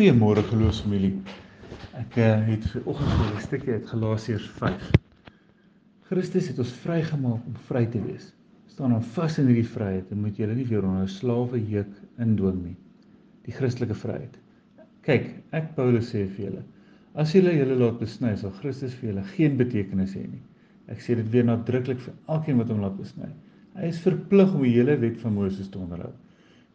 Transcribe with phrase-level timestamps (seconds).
[0.00, 1.10] Goeiemôre geloofsfamilie.
[2.00, 4.86] Ek uh, het ver oggend vir 'n stukkie uit Galasiërs 5.
[6.08, 8.30] Christus het ons vrygemaak om vry te wees.
[8.72, 11.92] Staan nou vas in hierdie vryheid en moet julle nie weer onder 'n slawe juk
[12.16, 12.78] indwing nie.
[13.44, 14.40] Die Christelike vryheid.
[15.04, 16.64] Kyk, ek Paulus sê vir julle,
[17.14, 20.42] as julle julle laat besny, sal Christus vir julle geen betekenis hê nie.
[20.88, 23.28] Ek sê dit weer nadruklik vir elkeen wat hom laat besny.
[23.76, 26.14] Hy is verplig om die hele wet van Moses te onderhou.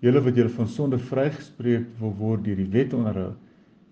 [0.03, 3.31] Julle wat julle van sonde vrygespreek wil word deur die wet onderhou,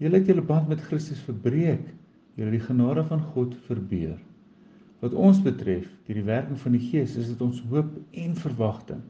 [0.04, 1.86] julle het julle band met Christus verbreek.
[2.36, 4.18] Julle die genade van God verbeur.
[5.04, 7.92] Wat ons betref, deur die werking van die Gees, is dit ons hoop
[8.24, 9.04] en verwagting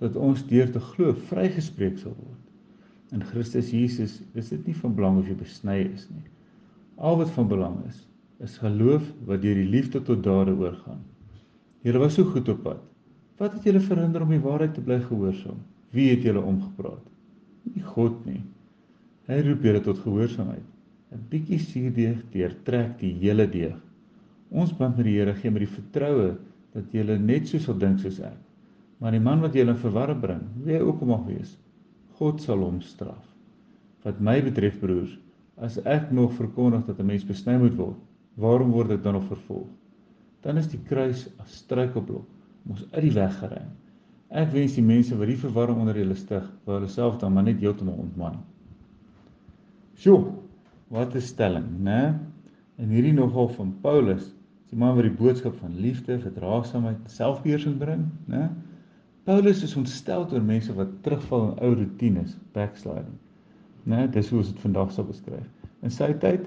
[0.00, 2.38] dat ons deur te glo vrygespreek sal word.
[3.12, 6.24] In Christus Jesus is dit nie van belang of jy besny is nie.
[6.96, 7.98] Al wat van belang is,
[8.40, 11.02] is geloof wat deur die liefde tot dade oorgaan.
[11.84, 12.80] Julle was so goed op pad.
[13.40, 15.60] Wat het julle verhinder om die waarheid te bly gehoorsaam?
[15.90, 17.06] Wie het julle omgepraat?
[17.70, 18.42] Nie God nie.
[19.30, 20.66] Hy roep julle tot gehoorsaamheid.
[21.10, 23.78] 'n Bietjie suurdeeg deurtrek die hele deeg.
[24.50, 26.36] Ons band met die Here gee met die vertroue
[26.74, 28.38] dat julle net so sal dink soos ek.
[29.00, 31.56] Maar die man wat julle in verwarring bring, wie hy ook mag wees,
[32.18, 33.26] God sal hom straf.
[34.04, 35.16] Wat my betref broers,
[35.56, 37.98] as ek nog verkondig dat 'n mens besny moet word,
[38.36, 39.68] waarom word ek dan nog vervolg?
[40.42, 42.26] Dan is die kruis as struikelblok
[42.64, 43.70] om ons uit die weg geruim.
[44.30, 47.48] Ek wens die mense wat die verwarring onder hulle stig, wou hulle self dan maar
[47.48, 48.38] net heeltemal ontman.
[49.98, 50.32] Sjoe,
[50.94, 52.18] wat 'n stelling, né?
[52.78, 54.34] En hierdie nogal van Paulus,
[54.70, 58.50] die man wat die boodskap van liefde, verdraagsaamheid, selfbeheersing bring, né?
[59.24, 63.18] Paulus is ontstel oor mense wat terugval in ou rotines, backsliding.
[63.84, 64.06] Né?
[64.10, 65.46] Dis hoe ons dit vandag sou beskryf.
[65.84, 66.46] In sy tyd,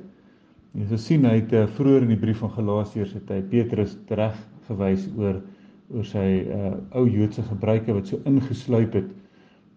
[0.73, 3.93] jy sal sien hy het uh, vroeër in die brief van Galasiërs het hy Petrus
[4.09, 4.35] tereg
[4.67, 5.41] gewys oor
[5.91, 9.09] oor sy uh ou Joodse gebruike wat so ingesluip het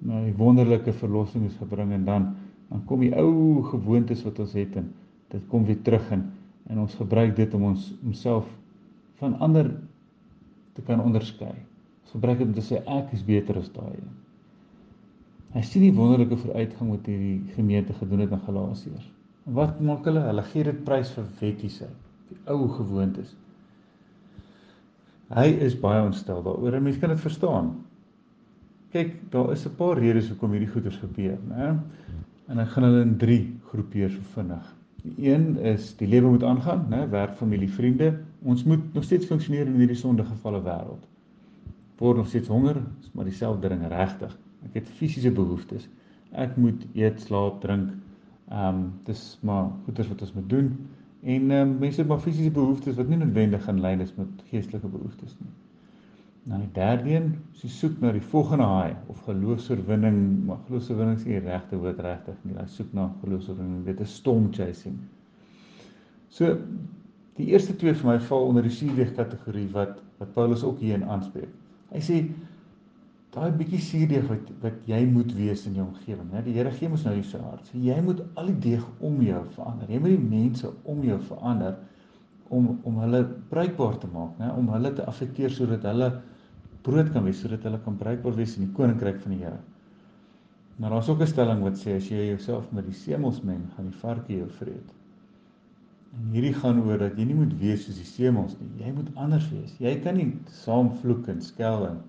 [0.07, 2.29] na die wonderlike verlossing is gebring en dan
[2.71, 4.91] dan kom die ou gewoontes wat ons het en
[5.31, 6.25] dit kom weer terug in
[6.71, 8.47] en ons gebruik dit om ons homself
[9.21, 9.71] van ander
[10.77, 11.55] te kan onderskei.
[12.05, 14.15] Ons gebruik dit om te sê ek is beter as daai een.
[15.55, 19.07] Hy sien die wonderlike vooruitgang wat hierdie gemeente gedoen het in Galasiërs.
[19.57, 20.25] Wat maak hulle?
[20.27, 21.95] Hulle gee dit prys vir wettiesheid,
[22.29, 23.31] die ou gewoontes.
[25.35, 27.73] Hy is baie ontstel daaroor en mense kan dit verstaan.
[28.95, 31.77] Kyk, daar is 'n paar redes hoekom hierdie goeters gebeur, né?
[32.49, 34.75] En ek gaan hulle in 3 groepeer so vinnig.
[35.03, 37.09] Die een is die lewe moet aangaan, né?
[37.11, 38.19] Werk, familie, vriende.
[38.43, 41.03] Ons moet nog steeds funksioneer in hierdie sondegevalle wêreld.
[41.99, 44.39] Word nog steeds honger, is maar dieselfde ding regtig.
[44.65, 45.89] Ek het fisiese behoeftes.
[46.33, 47.91] Ek moet eet, slaap, drink.
[48.51, 50.89] Ehm um, dis maar goeters wat ons moet doen.
[51.23, 54.43] En ehm um, mense het maar fisiese behoeftes wat nie noodwendig in lyn is met
[54.51, 55.53] geestelike behoeftes nie.
[56.47, 61.25] Nou die derde een, jy soek na die volgende haai of geloofsoorwinning, maar geloofsoorwinning is
[61.27, 62.55] nie regte woord regtig nie.
[62.55, 65.01] Jy soek na geloofsoorwinning, dit is storm chasing.
[66.29, 66.53] So
[67.37, 71.05] die eerste twee vir my val onder die suurdeeg kategorie wat wat Paulus ook hierin
[71.13, 71.51] aanspreek.
[71.93, 72.23] Hy sê
[73.37, 76.43] daai bietjie suurdeeg wat wat jy moet wees in jou omgewing, né?
[76.47, 77.69] Die Here gee mos nou hier sy hart.
[77.69, 79.91] So jy moet al die deeg om jou verander.
[79.93, 81.77] Jy moet die mense om jou verander
[82.57, 84.49] om om hulle bruikbaar te maak, né?
[84.57, 86.11] Om hulle te affekteer sodat hulle
[86.87, 89.61] brood kan wees, sodat hulle kan bruikbaar wees in die koninkryk van die Here.
[90.77, 93.91] Maar daar's ook 'n stelling wat sê as jy jouself met die semels meng, gaan
[93.91, 94.93] die varke jou vreet.
[96.17, 98.85] En hierdie gaan oor dat jy nie moet wees soos die semels nie.
[98.85, 99.79] Jy moet anders wees.
[99.79, 102.03] Jy kan nie saam vloek en skel en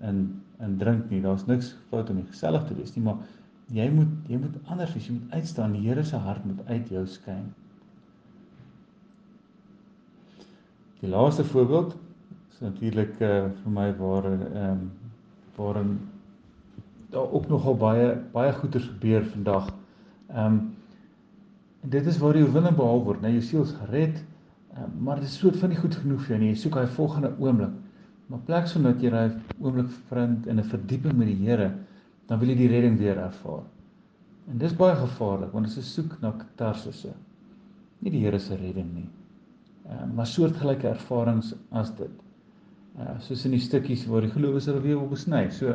[0.00, 1.20] in en drink nie.
[1.24, 3.20] Daar's niks fout om gesellig te wees nie, maar
[3.74, 5.08] jy moet jy moet anders wees.
[5.08, 5.76] Jy moet uitstaan.
[5.76, 7.46] Die Here se hart moet uit jou skyn.
[11.00, 11.96] Die laaste voorbeeld
[12.52, 14.84] is natuurlik uh, vir my waar ehm um,
[15.56, 15.98] waarin
[17.14, 19.68] daar ook nogal baie baie goeders gebeur vandag.
[20.28, 20.62] Ehm um,
[21.80, 23.28] dit is waar die oorwinning behaal word, né?
[23.28, 24.22] Nou, jou siel is gered.
[24.78, 26.52] Um, maar dit is soort van nie goed genoeg vir jou nie.
[26.54, 27.74] Jy soek daai volgende oomblik.
[28.26, 31.72] Maar plek so dat jy daai oomblik vind in 'n verdieping met die Here,
[32.26, 33.64] dan wil jy die redding weer ervaar.
[34.50, 37.12] En dis baie gevaarlik want dit is soek na katarsisse.
[38.00, 39.08] Nie die Here se redding nie.
[39.88, 42.22] Ehm maar soortgelyke ervarings as dit.
[42.98, 45.50] Uh soos in die stukkies waar die gelowiges hulle weer wil besny.
[45.50, 45.74] So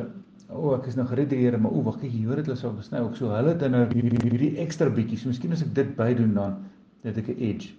[0.50, 2.42] o, oh, ek is nou gered deur die Here, maar o, wag kyk hier, hoor
[2.42, 3.30] dit hulle sou besny ook so.
[3.30, 5.18] Hulle dan nou hierdie ekstra bietjie.
[5.18, 6.58] So miskien as ek dit bydoen dan
[7.04, 7.76] het ek 'n edge.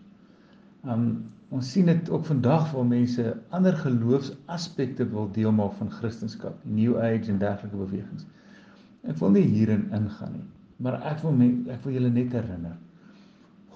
[0.88, 6.54] Um ons sien dit ook vandag waar mense ander geloofsaspekte wil deel maak van Christendom,
[6.62, 8.24] New Age en dergelike bewegings.
[9.02, 10.46] Ek wil nie hierin ingaan nie,
[10.78, 12.78] maar ek wil met, ek wil julle net herinner.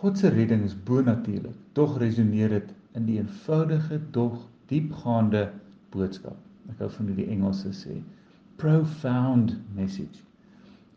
[0.00, 4.38] God se redding is bo-natuurlik, tog resoneer dit in die eenvoudige dog
[4.70, 5.48] diepgaande
[5.92, 6.38] boodskap.
[6.70, 7.98] Ek hou van hoe die Engelse sê,
[8.62, 10.22] profound message.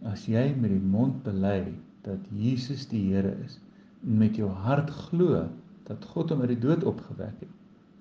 [0.06, 1.74] As jy met die mond bely
[2.06, 3.58] dat Jesus die Here is
[4.06, 5.48] en met jou hart glo
[5.88, 7.54] dat God hom uit die dood opgewek het,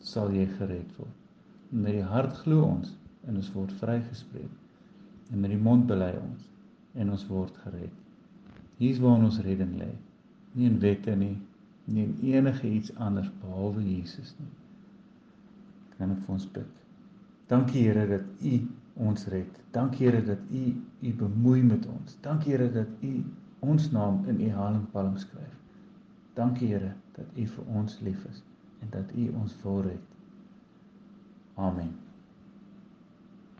[0.03, 1.15] sal jy gered word.
[1.73, 2.93] En met die hart glo ons
[3.27, 4.53] en ons word vrygespreek.
[5.33, 6.50] En met die mond bely ons
[6.97, 7.94] en ons word gered.
[8.81, 9.91] Hier's waar ons redding lê.
[10.56, 11.35] Nie in wette nie,
[11.87, 14.53] nie in enige iets anders behalwe Jesus nie.
[15.97, 16.73] Kan ek vir ons bid?
[17.50, 18.56] Dankie Here dat U
[19.06, 19.61] ons red.
[19.73, 20.65] Dankie Here dat U
[21.03, 22.17] U bemoei met ons.
[22.25, 23.12] Dankie Here dat U
[23.61, 25.55] ons naam in U halingpalm skryf.
[26.37, 28.43] Dankie Here dat U vir ons lief is
[28.85, 30.17] en dat U ons wil red.
[31.55, 32.06] Amen.